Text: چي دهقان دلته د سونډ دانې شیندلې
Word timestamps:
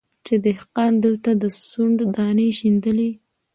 چي 0.25 0.35
دهقان 0.45 0.93
دلته 1.05 1.31
د 1.41 1.43
سونډ 1.67 1.97
دانې 2.15 2.47
شیندلې 2.57 3.09